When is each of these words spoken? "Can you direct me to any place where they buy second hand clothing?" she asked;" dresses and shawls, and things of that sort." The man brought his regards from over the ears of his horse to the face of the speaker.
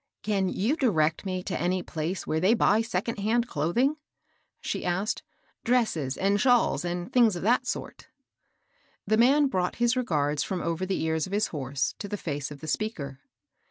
"Can 0.23 0.49
you 0.49 0.75
direct 0.75 1.27
me 1.27 1.43
to 1.43 1.61
any 1.61 1.83
place 1.83 2.25
where 2.25 2.39
they 2.39 2.55
buy 2.55 2.81
second 2.81 3.19
hand 3.19 3.47
clothing?" 3.47 3.97
she 4.59 4.83
asked;" 4.83 5.21
dresses 5.63 6.17
and 6.17 6.41
shawls, 6.41 6.83
and 6.83 7.13
things 7.13 7.35
of 7.35 7.43
that 7.43 7.67
sort." 7.67 8.07
The 9.05 9.17
man 9.17 9.45
brought 9.45 9.75
his 9.75 9.95
regards 9.95 10.41
from 10.41 10.59
over 10.59 10.87
the 10.87 11.03
ears 11.03 11.27
of 11.27 11.33
his 11.33 11.49
horse 11.49 11.93
to 11.99 12.07
the 12.07 12.17
face 12.17 12.49
of 12.49 12.61
the 12.61 12.67
speaker. 12.67 13.19